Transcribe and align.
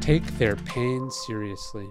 Take 0.00 0.38
their 0.38 0.56
pain 0.56 1.10
seriously. 1.10 1.86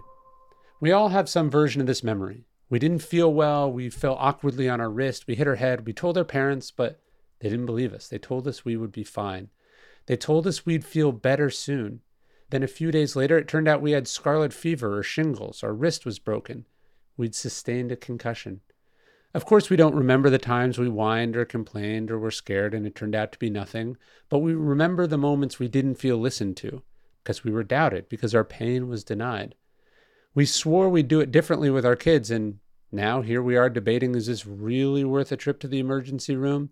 We 0.81 0.91
all 0.91 1.09
have 1.09 1.29
some 1.29 1.49
version 1.49 1.79
of 1.79 1.85
this 1.85 2.03
memory. 2.03 2.43
We 2.67 2.79
didn't 2.79 3.03
feel 3.03 3.31
well, 3.31 3.71
we 3.71 3.91
fell 3.91 4.15
awkwardly 4.15 4.67
on 4.67 4.81
our 4.81 4.89
wrist, 4.89 5.27
we 5.27 5.35
hit 5.35 5.47
our 5.47 5.55
head, 5.55 5.85
we 5.85 5.93
told 5.93 6.17
our 6.17 6.25
parents, 6.25 6.71
but 6.71 6.99
they 7.39 7.49
didn't 7.49 7.67
believe 7.67 7.93
us. 7.93 8.07
They 8.07 8.17
told 8.17 8.47
us 8.47 8.65
we 8.65 8.75
would 8.75 8.91
be 8.91 9.03
fine. 9.03 9.49
They 10.07 10.17
told 10.17 10.47
us 10.47 10.65
we'd 10.65 10.83
feel 10.83 11.11
better 11.11 11.51
soon. 11.51 12.01
Then 12.49 12.63
a 12.63 12.67
few 12.67 12.91
days 12.91 13.15
later, 13.15 13.37
it 13.37 13.47
turned 13.47 13.67
out 13.67 13.81
we 13.81 13.91
had 13.91 14.07
scarlet 14.07 14.53
fever 14.53 14.97
or 14.97 15.03
shingles, 15.03 15.63
our 15.63 15.73
wrist 15.73 16.03
was 16.03 16.17
broken. 16.17 16.65
We'd 17.15 17.35
sustained 17.35 17.91
a 17.91 17.95
concussion. 17.95 18.61
Of 19.35 19.45
course, 19.45 19.69
we 19.69 19.77
don't 19.77 19.95
remember 19.95 20.31
the 20.31 20.39
times 20.39 20.79
we 20.79 20.87
whined 20.87 21.37
or 21.37 21.45
complained 21.45 22.09
or 22.09 22.17
were 22.17 22.31
scared 22.31 22.73
and 22.73 22.87
it 22.87 22.95
turned 22.95 23.13
out 23.13 23.31
to 23.33 23.39
be 23.39 23.51
nothing, 23.51 23.97
but 24.29 24.39
we 24.39 24.55
remember 24.55 25.05
the 25.05 25.17
moments 25.17 25.59
we 25.59 25.67
didn't 25.67 25.95
feel 25.95 26.17
listened 26.17 26.57
to 26.57 26.81
because 27.29 27.43
we 27.43 27.51
were 27.51 27.63
doubted, 27.63 28.09
because 28.09 28.33
our 28.33 28.43
pain 28.43 28.87
was 28.87 29.03
denied. 29.03 29.53
We 30.33 30.47
swore 30.47 30.89
we'd 30.89 31.07
do 31.07 31.19
it 31.19 31.29
differently 31.29 31.69
with 31.69 31.85
our 31.85 31.95
kids, 31.95 32.31
and 32.31 32.57
now 32.91 33.21
here 33.21 33.43
we 33.43 33.55
are 33.55 33.69
debating 33.69 34.15
is 34.15 34.25
this 34.25 34.47
really 34.47 35.03
worth 35.03 35.31
a 35.31 35.37
trip 35.37 35.59
to 35.59 35.67
the 35.67 35.77
emergency 35.77 36.35
room? 36.35 36.71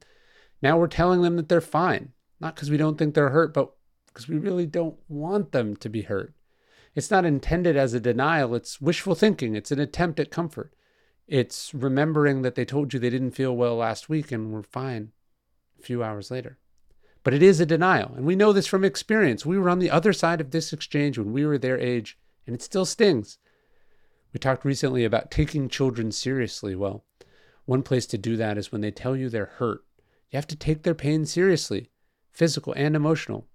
Now 0.59 0.79
we're 0.79 0.87
telling 0.87 1.21
them 1.21 1.35
that 1.35 1.47
they're 1.47 1.61
fine, 1.61 2.13
not 2.39 2.55
because 2.55 2.71
we 2.71 2.77
don't 2.77 2.97
think 2.97 3.13
they're 3.13 3.29
hurt, 3.29 3.53
but 3.53 3.71
because 4.07 4.27
we 4.27 4.39
really 4.39 4.65
don't 4.65 4.97
want 5.07 5.51
them 5.51 5.75
to 5.75 5.89
be 5.89 6.01
hurt. 6.01 6.33
It's 6.95 7.11
not 7.11 7.23
intended 7.23 7.77
as 7.77 7.93
a 7.93 7.99
denial, 7.99 8.55
it's 8.55 8.81
wishful 8.81 9.13
thinking, 9.13 9.55
it's 9.55 9.71
an 9.71 9.79
attempt 9.79 10.19
at 10.19 10.31
comfort. 10.31 10.73
It's 11.27 11.71
remembering 11.71 12.41
that 12.41 12.55
they 12.55 12.65
told 12.65 12.95
you 12.95 12.99
they 12.99 13.11
didn't 13.11 13.35
feel 13.35 13.55
well 13.55 13.75
last 13.75 14.09
week 14.09 14.31
and 14.31 14.51
were 14.51 14.63
fine 14.63 15.11
a 15.79 15.83
few 15.83 16.03
hours 16.03 16.31
later. 16.31 16.57
But 17.27 17.33
it 17.33 17.43
is 17.43 17.59
a 17.59 17.65
denial. 17.65 18.13
And 18.15 18.25
we 18.25 18.37
know 18.37 18.53
this 18.53 18.67
from 18.67 18.85
experience. 18.85 19.45
We 19.45 19.59
were 19.59 19.69
on 19.69 19.79
the 19.79 19.91
other 19.91 20.13
side 20.13 20.39
of 20.39 20.51
this 20.51 20.71
exchange 20.71 21.17
when 21.17 21.33
we 21.33 21.45
were 21.45 21.57
their 21.57 21.77
age, 21.77 22.17
and 22.45 22.55
it 22.55 22.61
still 22.61 22.85
stings. 22.85 23.37
We 24.31 24.39
talked 24.39 24.63
recently 24.63 25.03
about 25.03 25.29
taking 25.29 25.67
children 25.67 26.13
seriously. 26.13 26.73
Well, 26.73 27.03
one 27.65 27.83
place 27.83 28.05
to 28.05 28.17
do 28.17 28.37
that 28.37 28.57
is 28.57 28.71
when 28.71 28.79
they 28.79 28.91
tell 28.91 29.13
you 29.13 29.27
they're 29.27 29.57
hurt. 29.57 29.83
You 30.31 30.37
have 30.37 30.47
to 30.47 30.55
take 30.55 30.83
their 30.83 30.95
pain 30.95 31.25
seriously, 31.25 31.89
physical 32.31 32.71
and 32.77 32.95
emotional. 32.95 33.45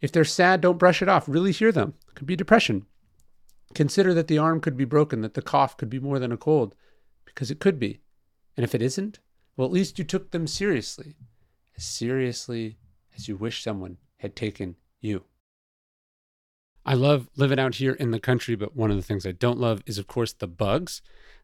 If 0.00 0.10
they're 0.10 0.24
sad, 0.24 0.60
don't 0.60 0.80
brush 0.80 1.00
it 1.00 1.08
off. 1.08 1.28
Really 1.28 1.52
hear 1.52 1.70
them. 1.70 1.94
It 2.08 2.16
could 2.16 2.26
be 2.26 2.34
depression. 2.34 2.84
Consider 3.74 4.12
that 4.14 4.26
the 4.26 4.38
arm 4.38 4.60
could 4.60 4.76
be 4.76 4.84
broken, 4.84 5.20
that 5.20 5.34
the 5.34 5.40
cough 5.40 5.76
could 5.76 5.88
be 5.88 6.00
more 6.00 6.18
than 6.18 6.32
a 6.32 6.36
cold, 6.36 6.74
because 7.26 7.52
it 7.52 7.60
could 7.60 7.78
be. 7.78 8.00
And 8.56 8.64
if 8.64 8.74
it 8.74 8.82
isn't, 8.82 9.20
well, 9.56 9.68
at 9.68 9.72
least 9.72 10.00
you 10.00 10.04
took 10.04 10.32
them 10.32 10.48
seriously, 10.48 11.14
as 11.76 11.84
seriously 11.84 12.78
as 13.16 13.28
you 13.28 13.36
wish 13.36 13.62
someone 13.62 13.98
had 14.18 14.36
taken 14.36 14.76
you. 15.00 15.24
I 16.86 16.94
love 16.94 17.28
living 17.36 17.58
out 17.58 17.76
here 17.76 17.92
in 17.92 18.10
the 18.10 18.20
country, 18.20 18.56
but 18.56 18.76
one 18.76 18.90
of 18.90 18.96
the 18.96 19.02
things 19.02 19.26
I 19.26 19.32
don't 19.32 19.58
love 19.58 19.82
is, 19.86 19.96
of 19.96 20.06
course, 20.06 20.32
the 20.32 20.46
bugs. 20.46 21.00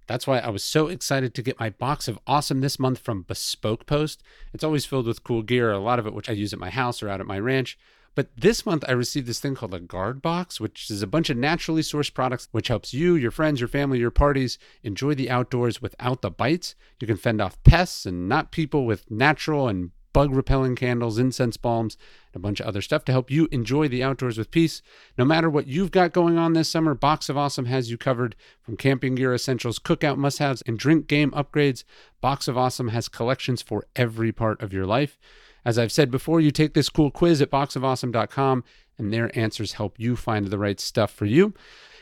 That's 0.06 0.26
why 0.26 0.38
I 0.38 0.50
was 0.50 0.64
so 0.64 0.88
excited 0.88 1.34
to 1.34 1.42
get 1.42 1.60
my 1.60 1.70
box 1.70 2.08
of 2.08 2.18
awesome 2.26 2.60
this 2.60 2.78
month 2.78 2.98
from 2.98 3.22
Bespoke 3.22 3.86
Post. 3.86 4.22
It's 4.52 4.64
always 4.64 4.84
filled 4.84 5.06
with 5.06 5.24
cool 5.24 5.42
gear, 5.42 5.70
a 5.70 5.78
lot 5.78 5.98
of 5.98 6.06
it 6.06 6.12
which 6.12 6.28
I 6.28 6.34
use 6.34 6.52
at 6.52 6.58
my 6.58 6.70
house 6.70 7.02
or 7.02 7.08
out 7.08 7.20
at 7.20 7.26
my 7.26 7.38
ranch. 7.38 7.78
But 8.14 8.28
this 8.36 8.66
month 8.66 8.84
I 8.88 8.92
received 8.92 9.28
this 9.28 9.40
thing 9.40 9.54
called 9.54 9.72
a 9.72 9.80
guard 9.80 10.20
box, 10.20 10.60
which 10.60 10.90
is 10.90 11.00
a 11.00 11.06
bunch 11.06 11.30
of 11.30 11.36
naturally 11.36 11.80
sourced 11.80 12.12
products 12.12 12.48
which 12.50 12.68
helps 12.68 12.92
you, 12.92 13.14
your 13.14 13.30
friends, 13.30 13.60
your 13.60 13.68
family, 13.68 14.00
your 14.00 14.10
parties 14.10 14.58
enjoy 14.82 15.14
the 15.14 15.30
outdoors 15.30 15.80
without 15.80 16.22
the 16.22 16.30
bites. 16.30 16.74
You 16.98 17.06
can 17.06 17.16
fend 17.16 17.40
off 17.40 17.62
pests 17.62 18.04
and 18.04 18.28
not 18.28 18.50
people 18.50 18.84
with 18.84 19.10
natural 19.10 19.68
and 19.68 19.92
bug 20.12 20.34
repelling 20.34 20.76
candles, 20.76 21.18
incense 21.18 21.56
balms, 21.56 21.96
and 22.32 22.40
a 22.40 22.42
bunch 22.42 22.60
of 22.60 22.66
other 22.66 22.82
stuff 22.82 23.04
to 23.04 23.12
help 23.12 23.30
you 23.30 23.48
enjoy 23.50 23.88
the 23.88 24.02
outdoors 24.02 24.38
with 24.38 24.50
peace. 24.50 24.82
No 25.16 25.24
matter 25.24 25.48
what 25.48 25.66
you've 25.66 25.90
got 25.90 26.12
going 26.12 26.38
on 26.38 26.52
this 26.52 26.68
summer, 26.68 26.94
Box 26.94 27.28
of 27.28 27.36
Awesome 27.36 27.66
has 27.66 27.90
you 27.90 27.98
covered 27.98 28.36
from 28.62 28.76
camping 28.76 29.14
gear 29.14 29.34
essentials, 29.34 29.78
cookout 29.78 30.16
must 30.16 30.38
haves, 30.38 30.62
and 30.66 30.78
drink 30.78 31.06
game 31.06 31.30
upgrades. 31.32 31.84
Box 32.20 32.48
of 32.48 32.56
Awesome 32.58 32.88
has 32.88 33.08
collections 33.08 33.62
for 33.62 33.86
every 33.96 34.32
part 34.32 34.60
of 34.62 34.72
your 34.72 34.86
life. 34.86 35.18
As 35.64 35.78
I've 35.78 35.92
said 35.92 36.10
before, 36.10 36.40
you 36.40 36.50
take 36.50 36.74
this 36.74 36.88
cool 36.88 37.10
quiz 37.10 37.42
at 37.42 37.50
boxofawesome.com 37.50 38.64
and 38.98 39.12
their 39.12 39.36
answers 39.38 39.74
help 39.74 39.98
you 39.98 40.16
find 40.16 40.46
the 40.46 40.58
right 40.58 40.80
stuff 40.80 41.10
for 41.10 41.26
you. 41.26 41.54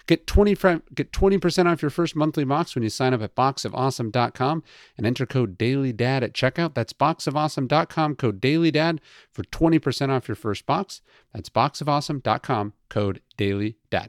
Get 0.08 0.26
20 0.26 0.54
get 0.94 1.12
20% 1.12 1.66
off 1.66 1.82
your 1.82 1.90
first 1.90 2.16
monthly 2.16 2.44
box 2.44 2.74
when 2.74 2.82
you 2.82 2.88
sign 2.88 3.12
up 3.12 3.20
at 3.20 3.36
boxofawesome.com 3.36 4.64
and 4.96 5.06
enter 5.06 5.26
code 5.26 5.58
dailydad 5.58 6.22
at 6.22 6.32
checkout. 6.32 6.74
That's 6.74 6.94
boxofawesome.com 6.94 8.16
code 8.16 8.40
dailydad 8.40 9.00
for 9.30 9.44
20% 9.44 10.08
off 10.08 10.26
your 10.26 10.34
first 10.34 10.64
box. 10.64 11.02
That's 11.34 11.50
boxofawesome.com 11.50 12.72
code 12.88 13.20
dailydad. 13.36 14.08